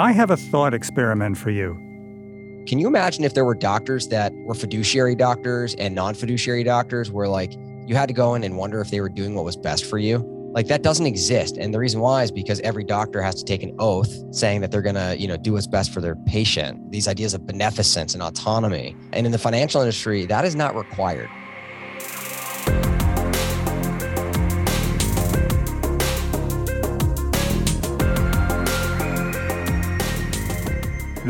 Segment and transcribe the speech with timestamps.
[0.00, 1.74] I have a thought experiment for you.
[2.66, 7.12] Can you imagine if there were doctors that were fiduciary doctors and non fiduciary doctors
[7.12, 7.52] where, like,
[7.84, 9.98] you had to go in and wonder if they were doing what was best for
[9.98, 10.20] you?
[10.54, 11.58] Like that doesn't exist.
[11.58, 14.70] And the reason why is because every doctor has to take an oath saying that
[14.70, 16.90] they're going to, you know, do what's best for their patient.
[16.90, 18.96] These ideas of beneficence and autonomy.
[19.12, 21.28] And in the financial industry, that is not required.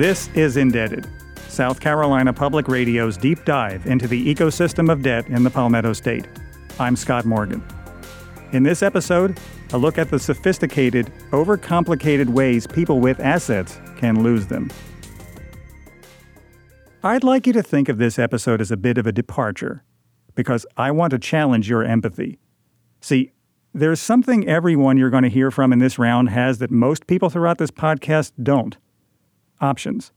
[0.00, 1.06] This is Indebted,
[1.48, 6.26] South Carolina Public Radio's deep dive into the ecosystem of debt in the Palmetto State.
[6.78, 7.62] I'm Scott Morgan.
[8.52, 9.38] In this episode,
[9.74, 14.70] a look at the sophisticated, overcomplicated ways people with assets can lose them.
[17.02, 19.84] I'd like you to think of this episode as a bit of a departure,
[20.34, 22.38] because I want to challenge your empathy.
[23.02, 23.32] See,
[23.74, 27.28] there's something everyone you're going to hear from in this round has that most people
[27.28, 28.78] throughout this podcast don't
[29.60, 30.12] options.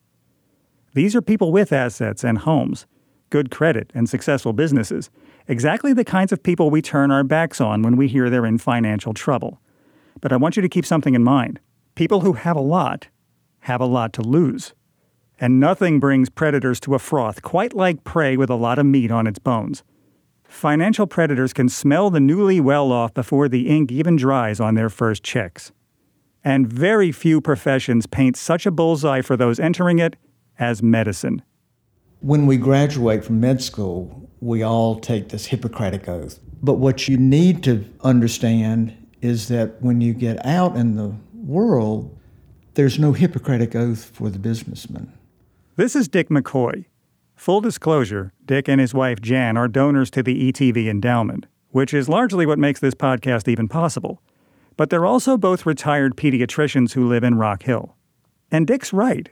[0.93, 2.85] These are people with assets and homes,
[3.29, 5.09] good credit, and successful businesses,
[5.47, 8.59] exactly the kinds of people we turn our backs on when we hear they're in
[8.59, 9.59] financial trouble.
[10.21, 11.59] But I want you to keep something in mind
[11.95, 13.07] people who have a lot
[13.61, 14.73] have a lot to lose.
[15.39, 19.11] And nothing brings predators to a froth quite like prey with a lot of meat
[19.11, 19.83] on its bones.
[20.43, 24.89] Financial predators can smell the newly well off before the ink even dries on their
[24.89, 25.71] first checks
[26.43, 30.15] and very few professions paint such a bullseye for those entering it
[30.59, 31.41] as medicine.
[32.19, 36.39] When we graduate from med school, we all take this Hippocratic oath.
[36.61, 42.17] But what you need to understand is that when you get out in the world,
[42.73, 45.13] there's no Hippocratic oath for the businessman.
[45.75, 46.85] This is Dick McCoy.
[47.35, 52.07] Full disclosure Dick and his wife Jan are donors to the ETV endowment, which is
[52.07, 54.21] largely what makes this podcast even possible
[54.77, 57.95] but they're also both retired pediatricians who live in Rock Hill.
[58.51, 59.29] And Dick's right.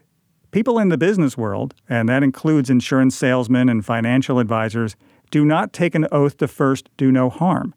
[0.51, 4.95] People in the business world, and that includes insurance salesmen and financial advisors,
[5.29, 7.73] do not take an oath to first do no harm.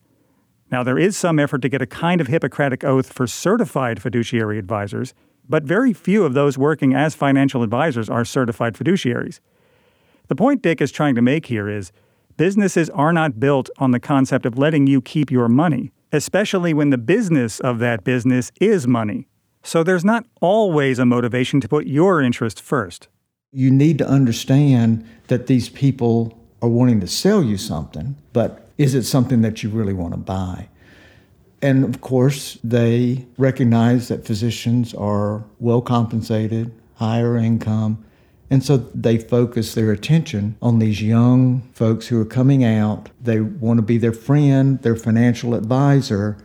[0.70, 4.58] Now, there is some effort to get a kind of Hippocratic oath for certified fiduciary
[4.58, 5.14] advisors,
[5.48, 9.40] but very few of those working as financial advisors are certified fiduciaries.
[10.28, 11.92] The point Dick is trying to make here is
[12.36, 16.90] businesses are not built on the concept of letting you keep your money especially when
[16.90, 19.26] the business of that business is money.
[19.64, 23.08] So there's not always a motivation to put your interest first.
[23.52, 28.94] You need to understand that these people are wanting to sell you something, but is
[28.94, 30.68] it something that you really want to buy?
[31.60, 38.04] And of course, they recognize that physicians are well compensated, higher income,
[38.54, 43.10] and so they focus their attention on these young folks who are coming out.
[43.20, 46.38] They want to be their friend, their financial advisor,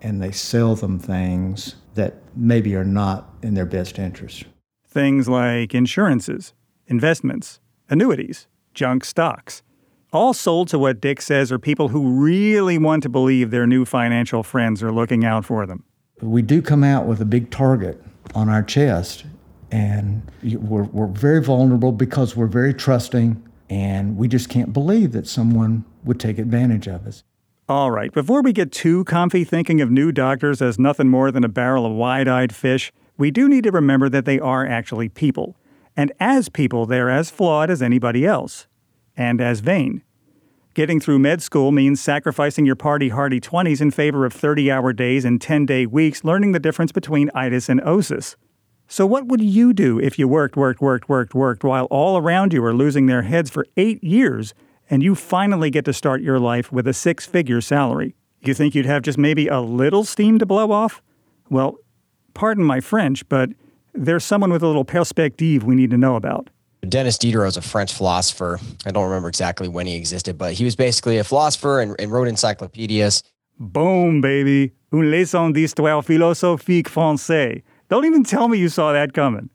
[0.00, 4.44] and they sell them things that maybe are not in their best interest.
[4.86, 6.54] Things like insurances,
[6.86, 7.58] investments,
[7.90, 9.64] annuities, junk stocks.
[10.12, 13.84] All sold to what Dick says are people who really want to believe their new
[13.84, 15.82] financial friends are looking out for them.
[16.20, 18.00] We do come out with a big target
[18.36, 19.24] on our chest
[19.70, 25.26] and we're, we're very vulnerable because we're very trusting and we just can't believe that
[25.26, 27.24] someone would take advantage of us.
[27.68, 31.44] All right, before we get too comfy thinking of new doctors as nothing more than
[31.44, 35.08] a barrel of wide eyed fish, we do need to remember that they are actually
[35.08, 35.56] people.
[35.96, 38.66] And as people, they're as flawed as anybody else,
[39.16, 40.02] and as vain.
[40.74, 44.92] Getting through med school means sacrificing your party hardy 20s in favor of 30 hour
[44.92, 48.34] days and 10 day weeks learning the difference between itis and osis.
[48.86, 52.52] So, what would you do if you worked, worked, worked, worked, worked while all around
[52.52, 54.54] you are losing their heads for eight years
[54.90, 58.14] and you finally get to start your life with a six figure salary?
[58.42, 61.02] You think you'd have just maybe a little steam to blow off?
[61.48, 61.78] Well,
[62.34, 63.50] pardon my French, but
[63.94, 66.50] there's someone with a little perspective we need to know about.
[66.86, 68.60] Denis Diderot is a French philosopher.
[68.84, 72.12] I don't remember exactly when he existed, but he was basically a philosopher and, and
[72.12, 73.22] wrote encyclopedias.
[73.58, 74.72] Boom, baby.
[74.92, 77.62] Une leçon d'histoire philosophique française.
[77.94, 79.50] Don't even tell me you saw that coming.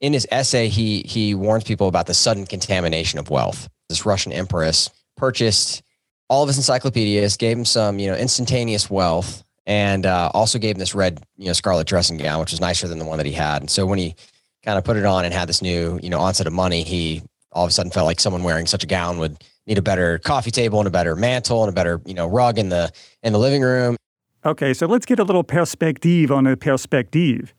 [0.00, 3.68] In his essay, he he warns people about the sudden contamination of wealth.
[3.88, 5.80] This Russian empress purchased
[6.28, 10.74] all of his encyclopedias, gave him some, you know, instantaneous wealth, and uh, also gave
[10.74, 13.26] him this red, you know, scarlet dressing gown, which was nicer than the one that
[13.26, 13.62] he had.
[13.62, 14.16] And so when he
[14.64, 17.22] kind of put it on and had this new, you know, onset of money, he
[17.52, 19.36] all of a sudden felt like someone wearing such a gown would
[19.68, 22.58] need a better coffee table and a better mantle and a better, you know, rug
[22.58, 22.90] in the
[23.22, 23.96] in the living room.
[24.44, 27.54] Okay, so let's get a little perspective on a perspective.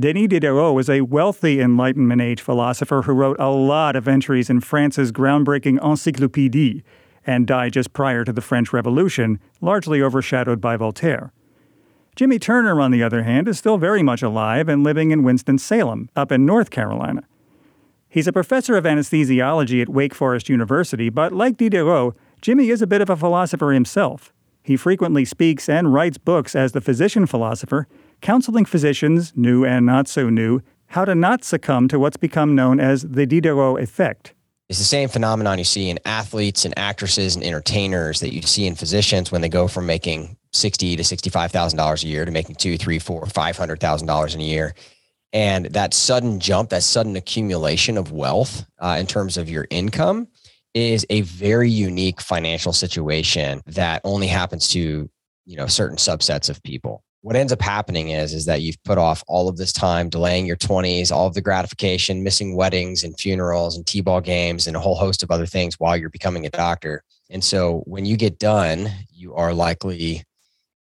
[0.00, 4.62] Denis Diderot was a wealthy Enlightenment age philosopher who wrote a lot of entries in
[4.62, 6.82] France's groundbreaking Encyclopédie
[7.26, 11.34] and died just prior to the French Revolution, largely overshadowed by Voltaire.
[12.16, 16.08] Jimmy Turner, on the other hand, is still very much alive and living in Winston-Salem,
[16.16, 17.24] up in North Carolina.
[18.08, 22.86] He's a professor of anesthesiology at Wake Forest University, but like Diderot, Jimmy is a
[22.86, 24.32] bit of a philosopher himself.
[24.62, 27.86] He frequently speaks and writes books as the physician philosopher,
[28.20, 32.80] counseling physicians, new and not so new, how to not succumb to what's become known
[32.80, 34.34] as the Diderot effect.
[34.68, 38.66] It's the same phenomenon you see in athletes and actresses and entertainers that you see
[38.66, 42.30] in physicians when they go from making sixty to sixty-five thousand dollars a year to
[42.30, 44.74] making two, three, four, five hundred thousand dollars a year.
[45.32, 50.28] And that sudden jump, that sudden accumulation of wealth uh, in terms of your income
[50.74, 55.10] is a very unique financial situation that only happens to
[55.46, 58.98] you know certain subsets of people what ends up happening is is that you've put
[58.98, 63.18] off all of this time delaying your 20s all of the gratification missing weddings and
[63.18, 66.50] funerals and t-ball games and a whole host of other things while you're becoming a
[66.50, 67.02] doctor.
[67.28, 70.24] And so when you get done you are likely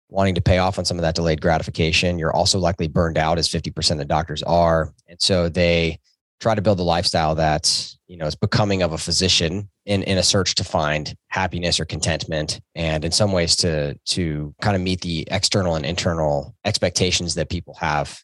[0.09, 2.17] wanting to pay off on some of that delayed gratification.
[2.17, 4.93] You're also likely burned out as 50% of doctors are.
[5.07, 5.99] And so they
[6.39, 10.17] try to build a lifestyle that you know is becoming of a physician in in
[10.17, 14.81] a search to find happiness or contentment and in some ways to to kind of
[14.81, 18.21] meet the external and internal expectations that people have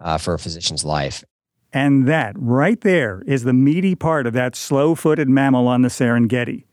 [0.00, 1.24] uh, for a physician's life.
[1.72, 6.64] And that right there is the meaty part of that slow-footed mammal on the serengeti.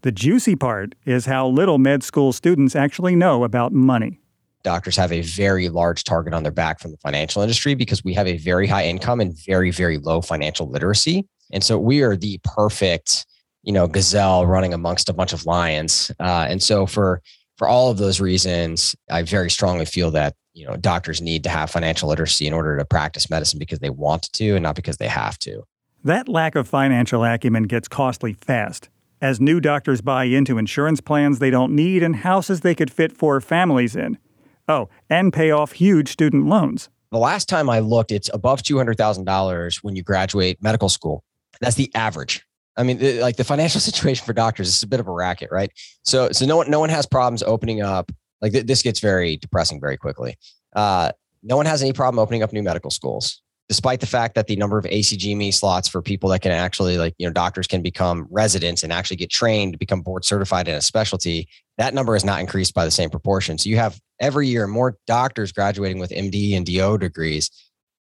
[0.00, 4.20] The juicy part is how little med school students actually know about money
[4.66, 8.12] doctors have a very large target on their back from the financial industry because we
[8.12, 11.24] have a very high income and very very low financial literacy.
[11.52, 13.24] And so we are the perfect
[13.62, 16.10] you know gazelle running amongst a bunch of lions.
[16.18, 17.22] Uh, and so for
[17.56, 21.48] for all of those reasons i very strongly feel that you know doctors need to
[21.48, 24.96] have financial literacy in order to practice medicine because they want to and not because
[24.96, 25.62] they have to.
[26.02, 28.88] That lack of financial acumen gets costly fast.
[29.20, 33.12] As new doctors buy into insurance plans they don't need and houses they could fit
[33.12, 34.18] four families in
[34.68, 39.76] oh and pay off huge student loans the last time i looked it's above $200000
[39.82, 41.24] when you graduate medical school
[41.60, 42.46] that's the average
[42.76, 45.70] I mean, like the financial situation for doctors is a bit of a racket, right?
[46.02, 48.12] So, so no one, no one has problems opening up.
[48.42, 50.36] Like th- this gets very depressing very quickly.
[50.74, 51.12] Uh,
[51.42, 54.56] no one has any problem opening up new medical schools, despite the fact that the
[54.56, 58.26] number of ACGME slots for people that can actually, like, you know, doctors can become
[58.30, 61.48] residents and actually get trained to become board certified in a specialty.
[61.78, 63.58] That number is not increased by the same proportion.
[63.58, 67.50] So you have every year more doctors graduating with MD and DO degrees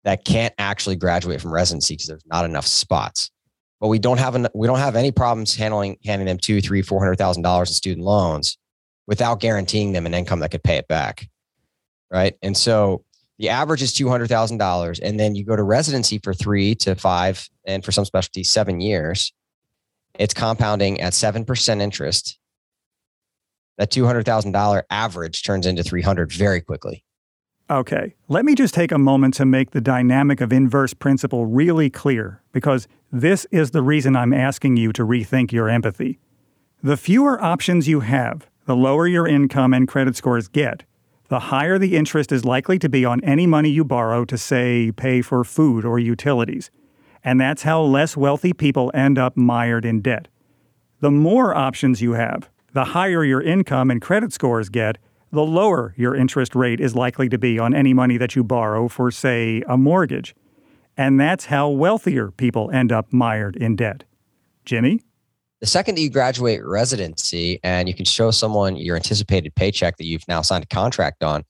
[0.04, 3.31] that can't actually graduate from residency because there's not enough spots
[3.83, 6.81] but we don't have an, we don't have any problems handling handing them two, three,
[6.81, 8.57] four hundred thousand dollars in student loans
[9.07, 11.27] without guaranteeing them an income that could pay it back.
[12.10, 12.36] Right.
[12.42, 13.04] And so
[13.39, 15.01] the average is two hundred thousand dollars.
[15.01, 18.80] And then you go to residency for three to five, and for some specialties, seven
[18.80, 19.33] years.
[20.18, 22.39] It's compounding at seven percent interest.
[23.77, 27.03] That two hundred thousand dollar average turns into three hundred very quickly.
[27.69, 31.89] Okay, let me just take a moment to make the dynamic of inverse principle really
[31.89, 36.19] clear, because this is the reason I'm asking you to rethink your empathy.
[36.83, 40.83] The fewer options you have, the lower your income and credit scores get,
[41.29, 44.91] the higher the interest is likely to be on any money you borrow to, say,
[44.91, 46.69] pay for food or utilities.
[47.23, 50.27] And that's how less wealthy people end up mired in debt.
[50.99, 54.97] The more options you have, the higher your income and credit scores get,
[55.31, 58.87] the lower your interest rate is likely to be on any money that you borrow
[58.87, 60.35] for, say, a mortgage.
[60.95, 64.03] And that's how wealthier people end up mired in debt.
[64.65, 65.01] Jimmy?
[65.59, 70.06] The second that you graduate residency and you can show someone your anticipated paycheck that
[70.06, 71.44] you've now signed a contract on,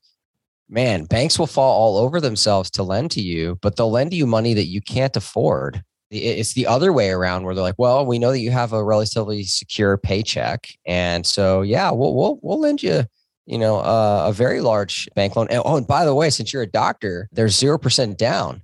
[0.68, 4.26] man, banks will fall all over themselves to lend to you, but they'll lend you
[4.26, 5.82] money that you can't afford.
[6.14, 8.84] It's the other way around where they're like, well, we know that you have a
[8.84, 10.68] relatively secure paycheck.
[10.86, 13.04] And so, yeah, we'll, we'll, we'll lend you
[13.46, 15.48] you know, uh, a very large bank loan.
[15.50, 18.62] And, oh, and by the way, since you're a doctor, there's 0% down.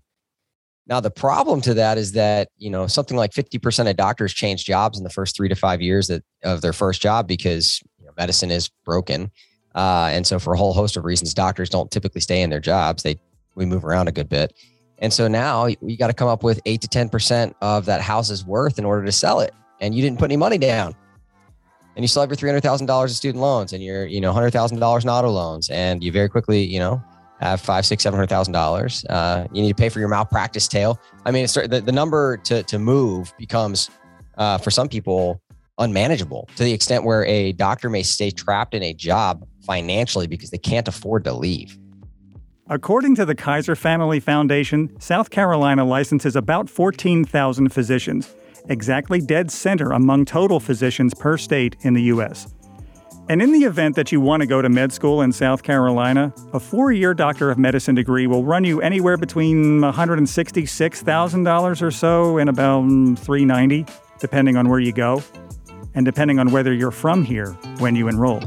[0.86, 4.64] Now, the problem to that is that, you know, something like 50% of doctors change
[4.64, 8.06] jobs in the first three to five years that, of their first job because you
[8.06, 9.30] know, medicine is broken.
[9.74, 12.60] Uh, and so for a whole host of reasons, doctors don't typically stay in their
[12.60, 13.02] jobs.
[13.02, 13.20] They,
[13.54, 14.52] we move around a good bit.
[15.00, 18.44] And so now you got to come up with eight to 10% of that house's
[18.44, 19.54] worth in order to sell it.
[19.80, 20.94] And you didn't put any money down
[21.96, 24.20] and you still have your three hundred thousand dollars in student loans and your you
[24.20, 27.02] know hundred thousand dollars in auto loans, and you very quickly you know
[27.40, 29.04] have five, six, seven hundred thousand uh, dollars.
[29.52, 31.00] You need to pay for your malpractice tail.
[31.24, 33.90] I mean, the, the number to to move becomes
[34.38, 35.40] uh, for some people
[35.78, 40.50] unmanageable to the extent where a doctor may stay trapped in a job financially because
[40.50, 41.78] they can't afford to leave.
[42.70, 48.32] According to the Kaiser Family Foundation, South Carolina licenses about 14,000 physicians
[48.68, 52.46] exactly dead center among total physicians per state in the U.S.
[53.28, 56.32] And in the event that you want to go to med school in South Carolina,
[56.52, 62.38] a four year Doctor of Medicine degree will run you anywhere between $166,000 or so
[62.38, 63.84] and about 390,
[64.20, 65.24] depending on where you go,
[65.96, 67.50] and depending on whether you're from here
[67.80, 68.40] when you enroll.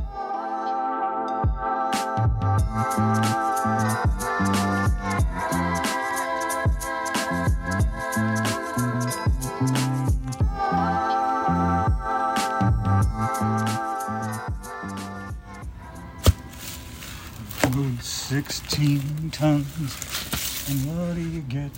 [18.74, 21.70] Tons, and what do you get?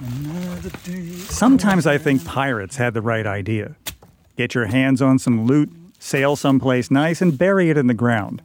[0.00, 1.10] Another day.
[1.28, 3.76] Sometimes I think pirates had the right idea.
[4.38, 8.40] Get your hands on some loot, sail someplace nice, and bury it in the ground.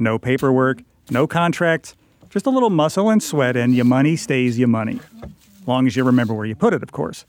[0.00, 1.94] No paperwork, no contracts,
[2.28, 4.98] just a little muscle and sweat, and your money stays your money.
[5.68, 7.24] Long as you remember where you put it, of course.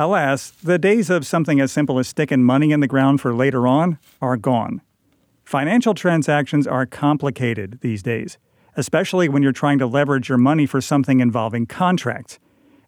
[0.00, 3.68] Alas, the days of something as simple as sticking money in the ground for later
[3.68, 4.80] on are gone.
[5.44, 8.36] Financial transactions are complicated these days,
[8.76, 12.38] especially when you're trying to leverage your money for something involving contracts.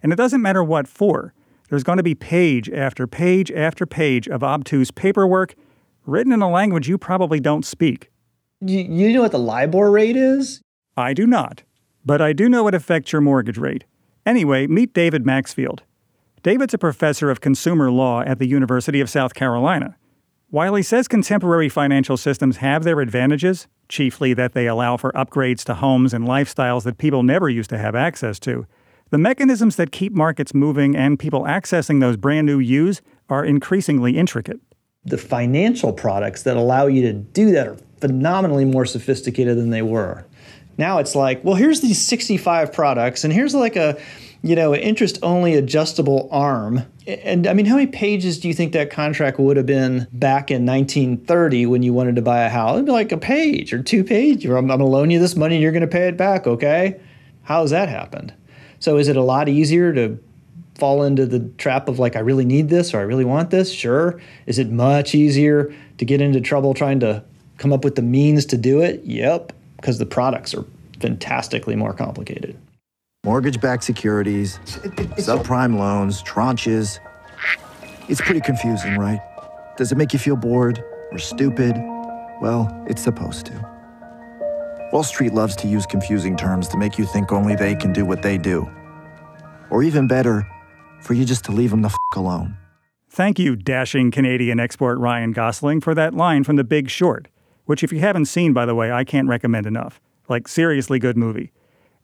[0.02, 1.34] And it doesn't matter what for.
[1.68, 5.54] There's going to be page after page after page of obtuse paperwork
[6.04, 8.10] written in a language you probably don't speak.
[8.60, 10.60] You, you know what the LIBOR rate is?
[10.96, 11.62] I do not,
[12.04, 13.84] but I do know it affects your mortgage rate.
[14.26, 15.82] Anyway, meet David Maxfield.
[16.42, 19.96] David's a professor of consumer law at the University of South Carolina.
[20.50, 25.62] While he says contemporary financial systems have their advantages, chiefly that they allow for upgrades
[25.64, 28.66] to homes and lifestyles that people never used to have access to,
[29.11, 34.16] the mechanisms that keep markets moving and people accessing those brand new U's are increasingly
[34.16, 34.58] intricate.
[35.04, 39.82] The financial products that allow you to do that are phenomenally more sophisticated than they
[39.82, 40.25] were.
[40.78, 44.00] Now it's like, well, here's these 65 products, and here's like a
[44.42, 46.82] you know, interest only adjustable arm.
[47.06, 50.50] And I mean, how many pages do you think that contract would have been back
[50.50, 52.75] in 1930 when you wanted to buy a house?
[52.75, 54.50] It'd be like a page or two pages.
[54.50, 56.46] I'm, I'm going to loan you this money and you're going to pay it back,
[56.46, 57.00] okay?
[57.44, 58.34] How has that happened?
[58.80, 60.18] So is it a lot easier to
[60.75, 63.72] fall into the trap of like, I really need this or I really want this?
[63.72, 64.20] Sure.
[64.46, 67.22] Is it much easier to get into trouble trying to
[67.58, 69.04] come up with the means to do it?
[69.04, 70.64] Yep, because the products are
[70.99, 72.58] fantastically more complicated
[73.25, 74.59] mortgage backed securities,
[75.17, 76.99] subprime loans, tranches.
[78.09, 79.21] It's pretty confusing, right?
[79.76, 81.76] Does it make you feel bored or stupid?
[82.41, 84.88] Well, it's supposed to.
[84.93, 88.05] Wall Street loves to use confusing terms to make you think only they can do
[88.05, 88.69] what they do.
[89.71, 90.45] Or even better,
[91.00, 92.57] for you just to leave them the f alone.
[93.09, 97.29] Thank you, dashing Canadian export Ryan Gosling, for that line from The Big Short,
[97.67, 100.00] which, if you haven't seen, by the way, I can't recommend enough.
[100.29, 101.52] Like, seriously good movie.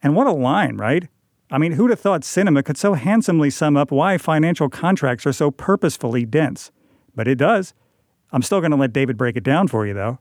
[0.02, 1.08] And what a line, right?
[1.50, 5.32] I mean, who'd have thought cinema could so handsomely sum up why financial contracts are
[5.32, 6.70] so purposefully dense?
[7.14, 7.74] But it does.
[8.32, 10.18] I'm still going to let David break it down for you, though.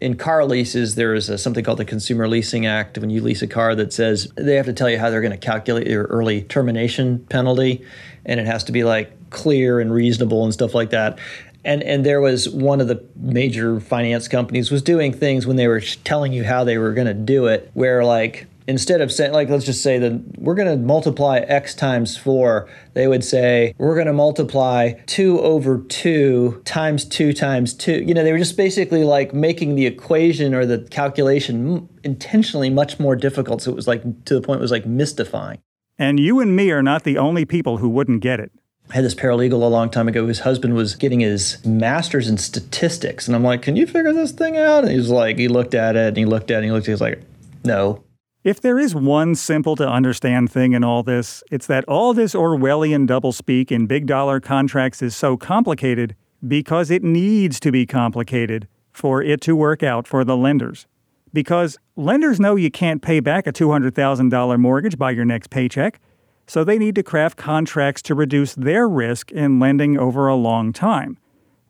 [0.00, 2.98] In car leases, there is a, something called the Consumer Leasing Act.
[2.98, 5.32] When you lease a car, that says they have to tell you how they're going
[5.32, 7.84] to calculate your early termination penalty,
[8.24, 11.18] and it has to be like clear and reasonable and stuff like that
[11.64, 15.68] and and there was one of the major finance companies was doing things when they
[15.68, 19.32] were telling you how they were going to do it where like instead of saying
[19.32, 23.74] like let's just say that we're going to multiply x times 4 they would say
[23.78, 28.38] we're going to multiply 2 over 2 times 2 times 2 you know they were
[28.38, 33.74] just basically like making the equation or the calculation intentionally much more difficult so it
[33.74, 35.58] was like to the point it was like mystifying
[35.98, 38.52] and you and me are not the only people who wouldn't get it
[38.90, 40.26] I had this paralegal a long time ago.
[40.26, 43.26] His husband was getting his master's in statistics.
[43.26, 44.84] And I'm like, can you figure this thing out?
[44.84, 46.86] And he's like, he looked at it and he looked at it and he looked
[46.86, 46.92] at it.
[46.92, 47.22] He's like,
[47.64, 48.02] no.
[48.44, 52.34] If there is one simple to understand thing in all this, it's that all this
[52.34, 56.14] Orwellian doublespeak in big dollar contracts is so complicated
[56.46, 60.86] because it needs to be complicated for it to work out for the lenders.
[61.32, 66.00] Because lenders know you can't pay back a $200,000 mortgage by your next paycheck,
[66.46, 70.72] so they need to craft contracts to reduce their risk in lending over a long
[70.72, 71.18] time,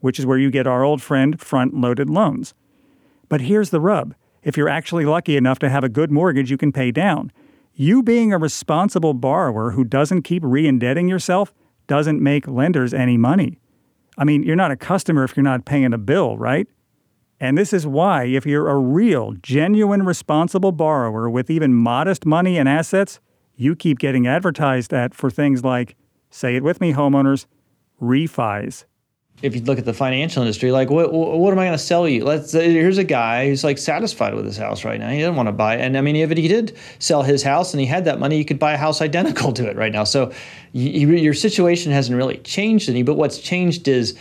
[0.00, 2.52] which is where you get our old friend front loaded loans.
[3.30, 4.14] But here's the rub
[4.48, 7.30] if you're actually lucky enough to have a good mortgage you can pay down.
[7.74, 11.52] You being a responsible borrower who doesn't keep re indebting yourself
[11.86, 13.60] doesn't make lenders any money.
[14.16, 16.66] I mean, you're not a customer if you're not paying a bill, right?
[17.38, 22.56] And this is why, if you're a real, genuine, responsible borrower with even modest money
[22.56, 23.20] and assets,
[23.54, 25.94] you keep getting advertised at for things like,
[26.30, 27.44] say it with me, homeowners,
[28.00, 28.86] refis
[29.40, 32.08] if you look at the financial industry, like what what am I going to sell
[32.08, 32.24] you?
[32.24, 35.10] Let's here's a guy who's like satisfied with his house right now.
[35.10, 35.80] He doesn't want to buy it.
[35.82, 38.44] And I mean, if he did sell his house and he had that money, he
[38.44, 40.04] could buy a house identical to it right now.
[40.04, 40.32] So
[40.72, 43.04] you, your situation hasn't really changed any.
[43.04, 44.18] But what's changed is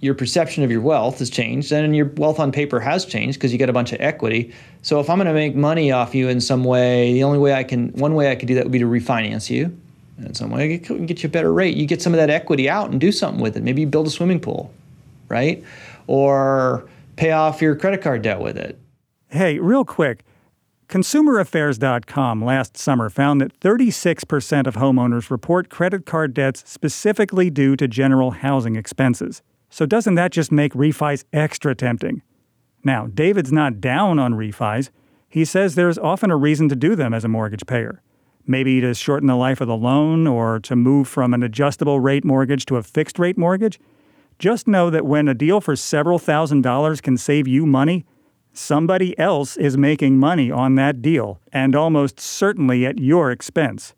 [0.00, 3.52] your perception of your wealth has changed and your wealth on paper has changed because
[3.52, 4.52] you get a bunch of equity.
[4.82, 7.54] So if I'm going to make money off you in some way, the only way
[7.54, 9.80] I can, one way I could do that would be to refinance you.
[10.24, 11.76] In some way, can get you a better rate.
[11.76, 13.62] You get some of that equity out and do something with it.
[13.62, 14.72] Maybe you build a swimming pool,
[15.28, 15.62] right?
[16.06, 18.78] Or pay off your credit card debt with it.
[19.28, 20.24] Hey, real quick.
[20.88, 27.88] ConsumerAffairs.com last summer found that 36% of homeowners report credit card debts specifically due to
[27.88, 29.40] general housing expenses.
[29.70, 32.20] So doesn't that just make refis extra tempting?
[32.84, 34.90] Now, David's not down on refis.
[35.30, 38.02] He says there's often a reason to do them as a mortgage payer.
[38.46, 42.24] Maybe to shorten the life of the loan or to move from an adjustable rate
[42.24, 43.78] mortgage to a fixed rate mortgage.
[44.38, 48.04] Just know that when a deal for several thousand dollars can save you money,
[48.52, 53.94] somebody else is making money on that deal, and almost certainly at your expense.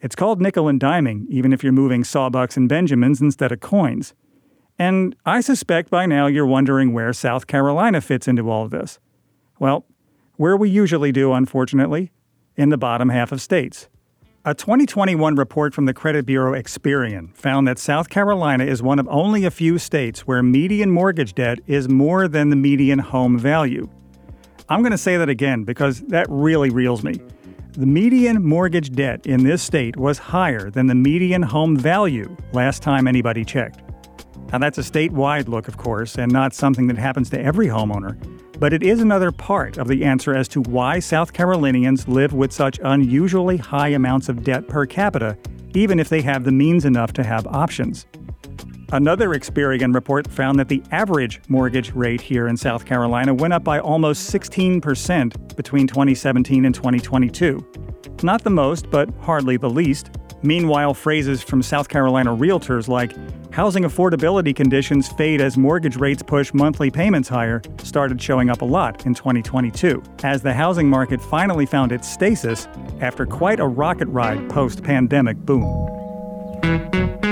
[0.00, 4.14] It's called nickel and diming, even if you're moving sawbucks and benjamins instead of coins.
[4.78, 8.98] And I suspect by now you're wondering where South Carolina fits into all of this.
[9.58, 9.86] Well,
[10.36, 12.10] where we usually do, unfortunately,
[12.56, 13.88] in the bottom half of states.
[14.46, 19.08] A 2021 report from the credit bureau Experian found that South Carolina is one of
[19.08, 23.88] only a few states where median mortgage debt is more than the median home value.
[24.68, 27.20] I'm going to say that again because that really reels me.
[27.72, 32.82] The median mortgage debt in this state was higher than the median home value last
[32.82, 33.80] time anybody checked.
[34.52, 38.16] Now, that's a statewide look, of course, and not something that happens to every homeowner,
[38.58, 42.52] but it is another part of the answer as to why South Carolinians live with
[42.52, 45.36] such unusually high amounts of debt per capita,
[45.74, 48.06] even if they have the means enough to have options.
[48.92, 53.64] Another Experian report found that the average mortgage rate here in South Carolina went up
[53.64, 57.66] by almost 16% between 2017 and 2022.
[58.22, 60.10] Not the most, but hardly the least.
[60.42, 63.12] Meanwhile, phrases from South Carolina realtors like
[63.54, 68.64] housing affordability conditions fade as mortgage rates push monthly payments higher started showing up a
[68.64, 72.66] lot in 2022, as the housing market finally found its stasis
[73.00, 77.23] after quite a rocket ride post pandemic boom.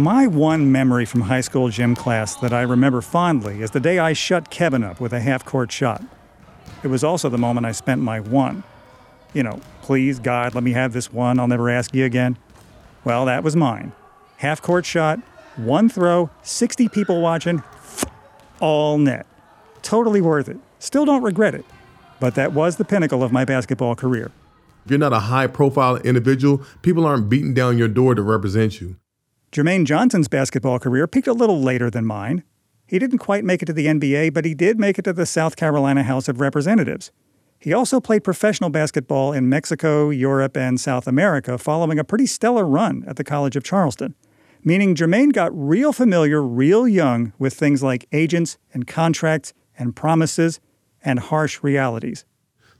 [0.00, 3.98] My one memory from high school gym class that I remember fondly is the day
[3.98, 6.02] I shut Kevin up with a half court shot.
[6.82, 8.64] It was also the moment I spent my one.
[9.34, 12.38] You know, please, God, let me have this one, I'll never ask you again.
[13.04, 13.92] Well, that was mine.
[14.38, 15.18] Half court shot,
[15.56, 17.62] one throw, 60 people watching,
[18.60, 19.26] all net.
[19.82, 20.56] Totally worth it.
[20.78, 21.66] Still don't regret it.
[22.20, 24.30] But that was the pinnacle of my basketball career.
[24.86, 28.80] If you're not a high profile individual, people aren't beating down your door to represent
[28.80, 28.96] you.
[29.52, 32.44] Jermaine Johnson's basketball career peaked a little later than mine.
[32.86, 35.26] He didn't quite make it to the NBA, but he did make it to the
[35.26, 37.10] South Carolina House of Representatives.
[37.58, 42.64] He also played professional basketball in Mexico, Europe, and South America, following a pretty stellar
[42.64, 44.14] run at the College of Charleston.
[44.62, 50.60] Meaning Jermaine got real familiar real young with things like agents and contracts and promises
[51.02, 52.24] and harsh realities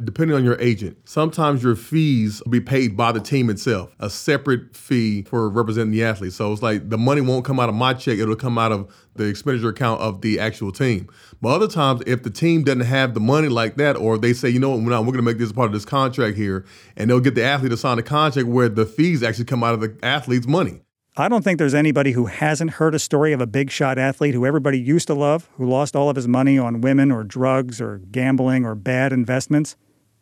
[0.05, 0.97] depending on your agent.
[1.05, 5.93] Sometimes your fees will be paid by the team itself, a separate fee for representing
[5.93, 6.33] the athlete.
[6.33, 8.93] So it's like the money won't come out of my check, it'll come out of
[9.15, 11.09] the expenditure account of the actual team.
[11.41, 14.49] But other times, if the team doesn't have the money like that, or they say,
[14.49, 16.65] you know what, we're, we're going to make this part of this contract here,
[16.97, 19.75] and they'll get the athlete to sign a contract where the fees actually come out
[19.75, 20.83] of the athlete's money.
[21.17, 24.33] I don't think there's anybody who hasn't heard a story of a big shot athlete
[24.33, 27.81] who everybody used to love, who lost all of his money on women or drugs
[27.81, 29.77] or gambling or bad investments.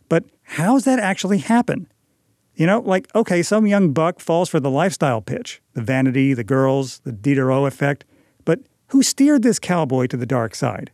[0.09, 1.88] But how's that actually happen?
[2.55, 6.44] You know, like, okay, some young buck falls for the lifestyle pitch, the vanity, the
[6.44, 8.05] girls, the Diderot effect,
[8.44, 10.90] but who steered this cowboy to the dark side?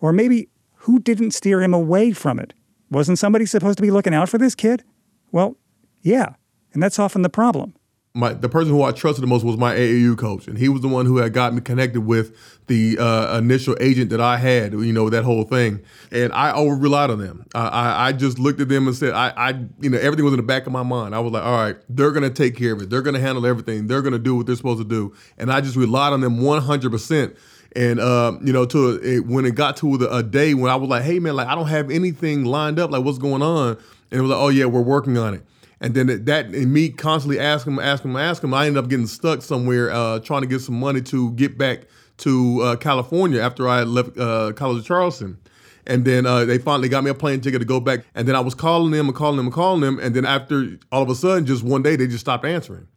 [0.00, 0.48] Or maybe
[0.82, 2.52] who didn't steer him away from it?
[2.90, 4.84] Wasn't somebody supposed to be looking out for this kid?
[5.32, 5.56] Well,
[6.02, 6.34] yeah,
[6.72, 7.74] and that's often the problem
[8.14, 10.80] my the person who I trusted the most was my AAU coach, and he was
[10.80, 14.72] the one who had got me connected with the uh, initial agent that I had.
[14.72, 17.46] You know that whole thing, and I over relied on them.
[17.54, 19.48] I, I, I just looked at them and said, I, I
[19.80, 21.14] you know everything was in the back of my mind.
[21.14, 22.90] I was like, all right, they're gonna take care of it.
[22.90, 23.86] They're gonna handle everything.
[23.86, 26.62] They're gonna do what they're supposed to do, and I just relied on them one
[26.62, 27.36] hundred percent.
[27.76, 30.76] And uh, you know, to it, when it got to the, a day when I
[30.76, 32.90] was like, "Hey, man, like I don't have anything lined up.
[32.90, 33.76] Like, what's going on?"
[34.10, 35.44] And it was like, "Oh yeah, we're working on it."
[35.80, 38.90] And then that and me constantly asking him, asking him, asking him, I ended up
[38.90, 41.82] getting stuck somewhere uh, trying to get some money to get back
[42.18, 45.38] to uh, California after I left uh, College of Charleston.
[45.86, 48.00] And then uh, they finally got me a plane ticket to go back.
[48.14, 49.98] And then I was calling them and calling them and calling them.
[50.00, 52.88] And then after all of a sudden, just one day, they just stopped answering.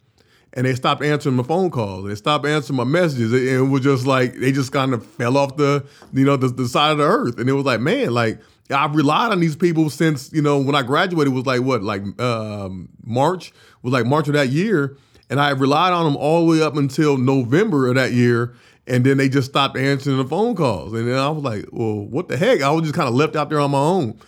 [0.54, 2.06] and they stopped answering my phone calls.
[2.08, 5.38] They stopped answering my messages, and it was just like they just kind of fell
[5.38, 7.40] off the you know the, the side of the earth.
[7.40, 10.76] And it was like, man, like I've relied on these people since you know when
[10.76, 14.98] I graduated was like what like um, March was like March of that year,
[15.30, 18.56] and I relied on them all the way up until November of that year.
[18.88, 22.06] And then they just stopped answering the phone calls, and then I was like, "Well,
[22.08, 24.20] what the heck?" I was just kind of left out there on my own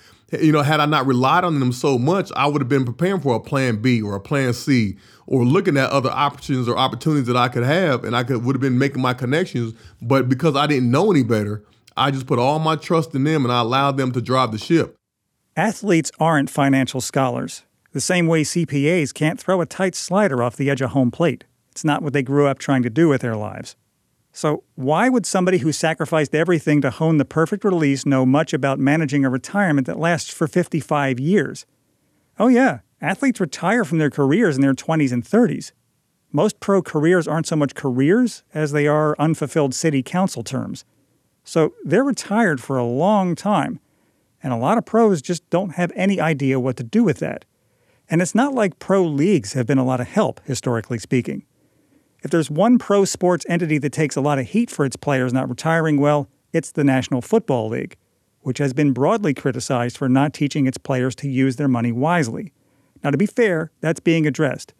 [0.41, 3.21] you know, had I not relied on them so much, I would have been preparing
[3.21, 7.27] for a plan B or a plan C or looking at other options or opportunities
[7.27, 9.73] that I could have and I could would have been making my connections.
[10.01, 11.63] But because I didn't know any better,
[11.95, 14.57] I just put all my trust in them and I allowed them to drive the
[14.57, 14.95] ship.
[15.55, 17.63] Athletes aren't financial scholars.
[17.91, 21.43] The same way CPAs can't throw a tight slider off the edge of home plate.
[21.71, 23.75] It's not what they grew up trying to do with their lives.
[24.31, 28.79] So, why would somebody who sacrificed everything to hone the perfect release know much about
[28.79, 31.67] managing a retirement that lasts for 55 years?
[32.39, 35.71] Oh, yeah, athletes retire from their careers in their 20s and 30s.
[36.31, 40.83] Most pro careers aren't so much careers as they are unfulfilled city council terms.
[41.43, 43.79] So, they're retired for a long time,
[44.41, 47.45] and a lot of pros just don't have any idea what to do with that.
[48.09, 51.45] And it's not like pro leagues have been a lot of help, historically speaking.
[52.23, 55.33] If there's one pro sports entity that takes a lot of heat for its players
[55.33, 57.97] not retiring well, it's the National Football League,
[58.41, 62.53] which has been broadly criticized for not teaching its players to use their money wisely.
[63.03, 64.73] Now, to be fair, that's being addressed.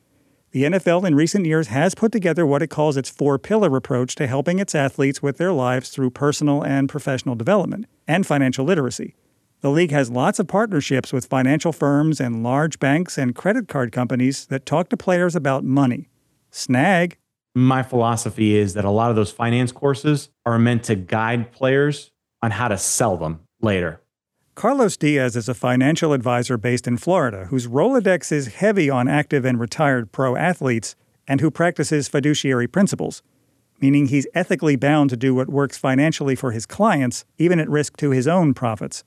[0.53, 4.13] The NFL in recent years has put together what it calls its four pillar approach
[4.15, 9.15] to helping its athletes with their lives through personal and professional development and financial literacy.
[9.61, 13.91] The league has lots of partnerships with financial firms and large banks and credit card
[13.91, 16.07] companies that talk to players about money.
[16.51, 17.17] Snag
[17.55, 22.11] my philosophy is that a lot of those finance courses are meant to guide players
[22.41, 24.01] on how to sell them later.
[24.55, 29.45] Carlos Diaz is a financial advisor based in Florida whose Rolodex is heavy on active
[29.45, 30.95] and retired pro athletes
[31.27, 33.23] and who practices fiduciary principles,
[33.81, 37.97] meaning he's ethically bound to do what works financially for his clients, even at risk
[37.97, 39.03] to his own profits.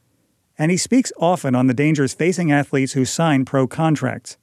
[0.59, 4.37] And he speaks often on the dangers facing athletes who sign pro contracts.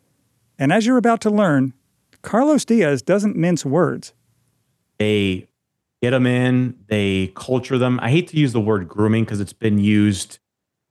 [0.57, 1.73] And as you're about to learn,
[2.21, 4.13] Carlos Diaz doesn't mince words.
[4.99, 5.49] They
[6.01, 7.99] get them in, they culture them.
[8.01, 10.39] I hate to use the word grooming because it's been used,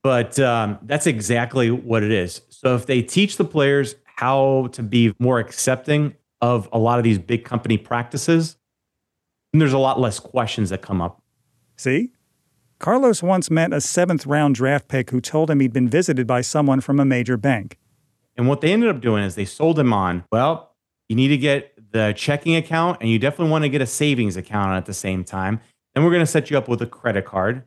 [0.02, 2.42] but um, that's exactly what it is.
[2.48, 7.04] So if they teach the players how to be more accepting of a lot of
[7.04, 8.56] these big company practices,
[9.52, 11.22] then there's a lot less questions that come up.
[11.76, 12.10] See?
[12.78, 16.40] Carlos once met a seventh round draft pick who told him he'd been visited by
[16.40, 17.78] someone from a major bank.
[18.36, 20.74] And what they ended up doing is they sold him on, well,
[21.08, 24.36] you need to get the checking account and you definitely want to get a savings
[24.36, 25.60] account at the same time.
[25.94, 27.62] Then we're going to set you up with a credit card.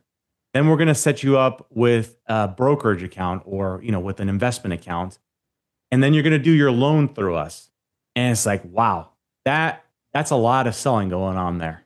[0.56, 4.20] Then we're going to set you up with a brokerage account or, you know, with
[4.20, 5.20] an investment account.
[5.92, 7.70] And then you're going to do your loan through us.
[8.16, 9.12] And it's like, wow,
[9.44, 11.84] that that's a lot of selling going on there.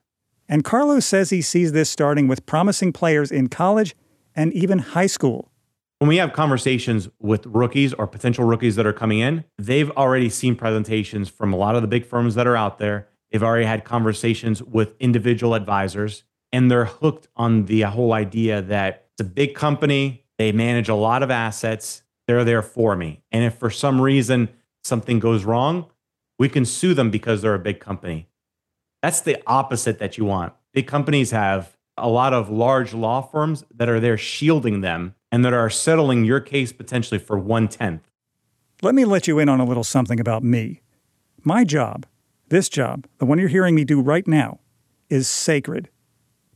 [0.48, 3.94] And Carlos says he sees this starting with promising players in college
[4.34, 5.52] and even high school
[6.00, 10.30] when we have conversations with rookies or potential rookies that are coming in, they've already
[10.30, 13.10] seen presentations from a lot of the big firms that are out there.
[13.32, 19.08] They've already had conversations with individual advisors, and they're hooked on the whole idea that
[19.14, 23.22] it's a big company, they manage a lot of assets, they're there for me.
[23.32, 24.50] And if for some reason
[24.84, 25.88] something goes wrong,
[26.38, 28.30] we can sue them because they're a big company.
[29.02, 30.54] That's the opposite that you want.
[30.74, 35.44] Big companies have a lot of large law firms that are there shielding them and
[35.44, 38.10] that are settling your case potentially for one tenth.
[38.82, 40.82] Let me let you in on a little something about me.
[41.44, 42.06] My job,
[42.48, 44.60] this job, the one you're hearing me do right now,
[45.10, 45.90] is sacred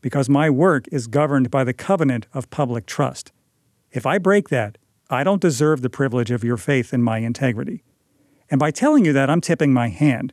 [0.03, 3.31] because my work is governed by the covenant of public trust.
[3.91, 4.77] If I break that,
[5.09, 7.83] I don't deserve the privilege of your faith in my integrity.
[8.51, 10.31] And by telling you that, I'm tipping my hand.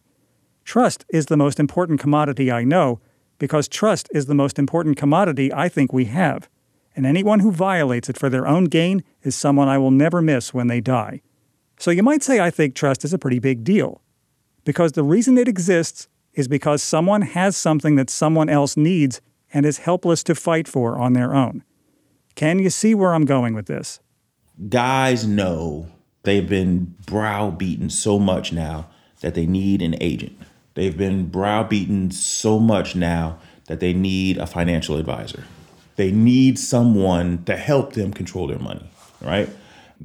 [0.64, 3.00] Trust is the most important commodity I know
[3.38, 6.50] because trust is the most important commodity I think we have
[6.96, 10.52] and anyone who violates it for their own gain is someone I will never miss
[10.52, 11.22] when they die.
[11.78, 14.02] So you might say I think trust is a pretty big deal.
[14.64, 19.20] Because the reason it exists is because someone has something that someone else needs
[19.52, 21.64] and is helpless to fight for on their own.
[22.34, 24.00] Can you see where I'm going with this?
[24.68, 25.88] Guys know
[26.22, 28.88] they've been browbeaten so much now
[29.20, 30.38] that they need an agent.
[30.74, 35.44] They've been browbeaten so much now that they need a financial advisor.
[35.96, 38.88] They need someone to help them control their money,
[39.20, 39.48] right?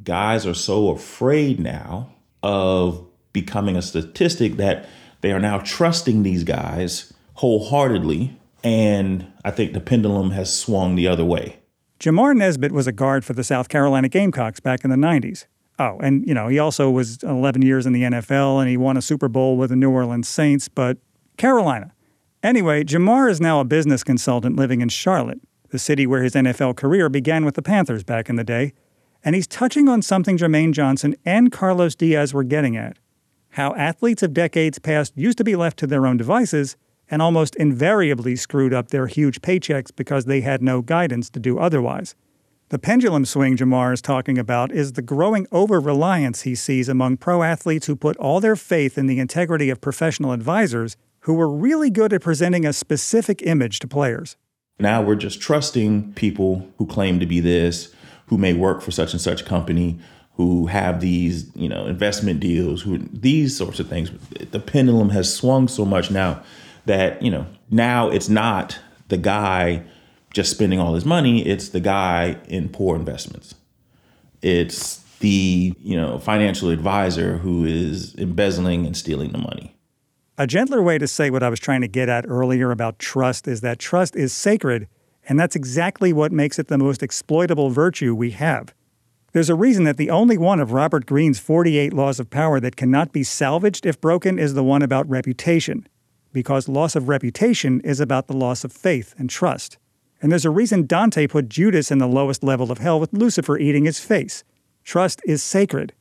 [0.03, 2.12] Guys are so afraid now
[2.43, 4.88] of becoming a statistic that
[5.21, 8.36] they are now trusting these guys wholeheartedly.
[8.65, 11.60] And I think the pendulum has swung the other way.
[11.99, 15.45] Jamar Nesbit was a guard for the South Carolina Gamecocks back in the 90s.
[15.78, 18.97] Oh, and you know, he also was 11 years in the NFL and he won
[18.97, 20.97] a Super Bowl with the New Orleans Saints, but
[21.38, 21.93] Carolina.
[22.41, 26.75] Anyway, Jamar is now a business consultant living in Charlotte, the city where his NFL
[26.75, 28.73] career began with the Panthers back in the day,
[29.23, 32.97] and he's touching on something Jermaine Johnson and Carlos Diaz were getting at
[33.49, 36.75] how athletes of decades past used to be left to their own devices
[37.09, 41.59] and almost invariably screwed up their huge paychecks because they had no guidance to do
[41.59, 42.15] otherwise.
[42.69, 47.17] The pendulum swing Jamar is talking about is the growing over reliance he sees among
[47.17, 51.49] pro athletes who put all their faith in the integrity of professional advisors who were
[51.49, 54.35] really good at presenting a specific image to players.
[54.79, 57.93] Now we're just trusting people who claim to be this,
[58.27, 59.99] who may work for such and such company,
[60.33, 64.11] who have these, you know, investment deals, who these sorts of things.
[64.51, 66.43] The pendulum has swung so much now
[66.86, 69.84] that, you know, now it's not the guy
[70.34, 73.56] just spending all his money, it's the guy in poor investments.
[74.41, 79.76] It's the, you know, financial advisor who is embezzling and stealing the money.
[80.38, 83.48] A gentler way to say what I was trying to get at earlier about trust
[83.48, 84.89] is that trust is sacred,
[85.30, 88.74] and that's exactly what makes it the most exploitable virtue we have.
[89.32, 92.76] There's a reason that the only one of Robert Greene's 48 laws of power that
[92.76, 95.88] cannot be salvaged if broken is the one about reputation,
[96.36, 99.78] because loss of reputation is about the loss of faith and trust.
[100.21, 103.58] And there's a reason Dante put Judas in the lowest level of hell with Lucifer
[103.58, 104.43] eating his face.
[104.84, 105.93] Trust is sacred.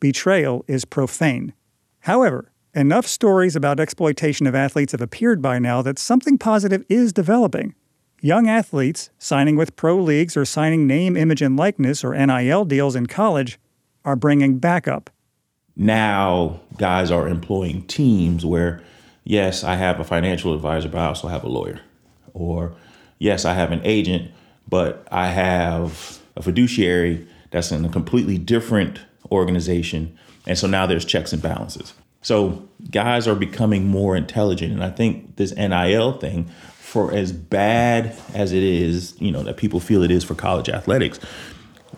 [0.00, 1.54] Betrayal is profane.
[2.00, 7.12] However, enough stories about exploitation of athletes have appeared by now that something positive is
[7.12, 7.76] developing.
[8.20, 12.96] Young athletes signing with pro leagues or signing name, image, and likeness or NIL deals
[12.96, 13.60] in college
[14.04, 15.08] are bringing backup.
[15.76, 18.82] Now, guys are employing teams where,
[19.28, 21.80] yes, I have a financial advisor, but I also have a lawyer.
[22.32, 22.74] Or
[23.18, 24.32] yes, I have an agent,
[24.66, 30.18] but I have a fiduciary that's in a completely different organization.
[30.46, 31.92] And so now there's checks and balances.
[32.22, 34.72] So guys are becoming more intelligent.
[34.72, 36.46] And I think this NIL thing,
[36.78, 40.70] for as bad as it is, you know, that people feel it is for college
[40.70, 41.18] athletics,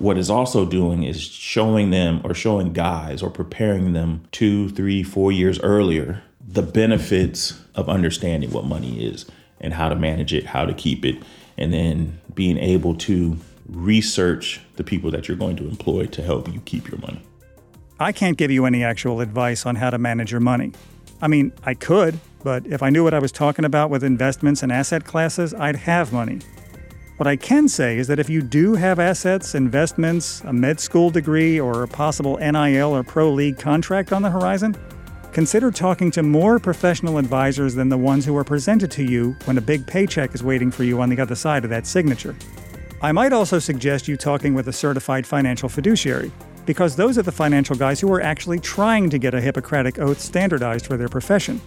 [0.00, 5.04] what is also doing is showing them or showing guys or preparing them two, three,
[5.04, 9.24] four years earlier the benefits of understanding what money is
[9.60, 11.22] and how to manage it, how to keep it,
[11.56, 13.36] and then being able to
[13.68, 17.22] research the people that you're going to employ to help you keep your money.
[18.00, 20.72] I can't give you any actual advice on how to manage your money.
[21.22, 24.62] I mean, I could, but if I knew what I was talking about with investments
[24.62, 26.40] and asset classes, I'd have money.
[27.18, 31.10] What I can say is that if you do have assets, investments, a med school
[31.10, 34.74] degree, or a possible NIL or pro league contract on the horizon,
[35.32, 39.58] Consider talking to more professional advisors than the ones who are presented to you when
[39.58, 42.34] a big paycheck is waiting for you on the other side of that signature.
[43.00, 46.32] I might also suggest you talking with a certified financial fiduciary,
[46.66, 50.20] because those are the financial guys who are actually trying to get a Hippocratic oath
[50.20, 51.60] standardized for their profession.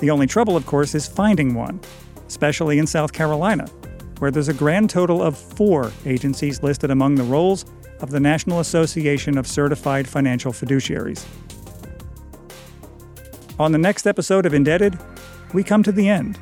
[0.00, 1.80] The only trouble, of course, is finding one,
[2.26, 3.68] especially in South Carolina,
[4.18, 7.66] where there's a grand total of four agencies listed among the rolls
[8.00, 11.24] of the National Association of Certified Financial Fiduciaries.
[13.58, 14.98] On the next episode of Indebted,
[15.54, 16.38] we come to the end.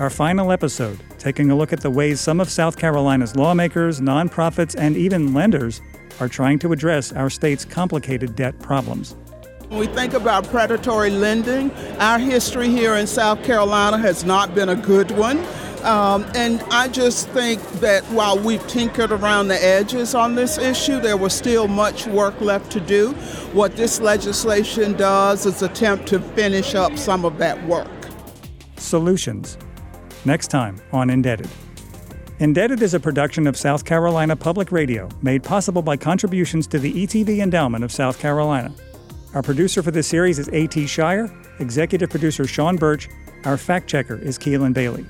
[0.00, 4.74] Our final episode, taking a look at the ways some of South Carolina's lawmakers, nonprofits,
[4.76, 5.80] and even lenders
[6.18, 9.14] are trying to address our state's complicated debt problems.
[9.68, 14.70] When we think about predatory lending, our history here in South Carolina has not been
[14.70, 15.46] a good one.
[15.82, 21.00] Um, and I just think that while we've tinkered around the edges on this issue,
[21.00, 23.12] there was still much work left to do.
[23.52, 27.88] What this legislation does is attempt to finish up some of that work.
[28.76, 29.56] Solutions.
[30.24, 31.48] Next time on Indebted.
[32.40, 36.92] Indebted is a production of South Carolina Public Radio, made possible by contributions to the
[36.92, 38.72] ETV Endowment of South Carolina.
[39.34, 40.86] Our producer for this series is A.T.
[40.86, 43.08] Shire, executive producer Sean Birch,
[43.44, 45.06] our fact checker is Keelan Bailey.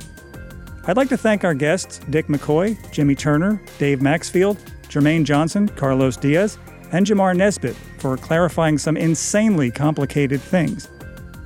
[0.90, 6.16] I'd like to thank our guests, Dick McCoy, Jimmy Turner, Dave Maxfield, Jermaine Johnson, Carlos
[6.16, 6.58] Diaz,
[6.90, 10.88] and Jamar Nesbit for clarifying some insanely complicated things.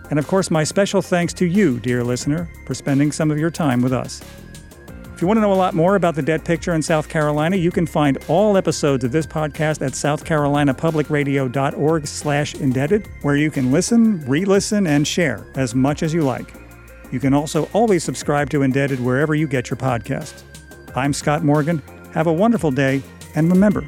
[0.08, 3.50] And of course, my special thanks to you, dear listener, for spending some of your
[3.50, 4.22] time with us.
[5.12, 7.56] If you want to know a lot more about the debt picture in South Carolina,
[7.56, 13.70] you can find all episodes of this podcast at southcarolinapublicradio.org slash indebted, where you can
[13.70, 16.63] listen, re-listen, and share as much as you like.
[17.14, 20.42] You can also always subscribe to Indebted wherever you get your podcasts.
[20.96, 21.80] I'm Scott Morgan.
[22.12, 23.04] Have a wonderful day,
[23.36, 23.84] and remember,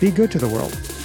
[0.00, 0.95] be good to the world.